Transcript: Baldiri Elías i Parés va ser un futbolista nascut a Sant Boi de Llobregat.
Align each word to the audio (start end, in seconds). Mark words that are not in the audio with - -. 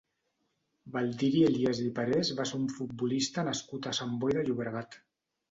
Baldiri 0.95 1.43
Elías 1.49 1.81
i 1.83 1.85
Parés 1.99 2.31
va 2.41 2.47
ser 2.53 2.57
un 2.61 2.65
futbolista 2.79 3.45
nascut 3.51 3.91
a 3.93 3.95
Sant 4.01 4.19
Boi 4.25 4.37
de 4.41 4.47
Llobregat. 4.51 5.01